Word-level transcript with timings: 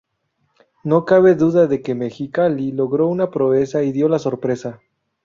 No 0.83 1.05
cabe 1.05 1.35
duda 1.35 1.67
de 1.67 1.83
que 1.83 1.93
Mexicali 1.93 2.71
logró 2.71 3.07
una 3.07 3.29
proeza 3.29 3.83
y 3.83 3.91
dio 3.91 4.09
la 4.09 4.17
sorpresa. 4.17 4.79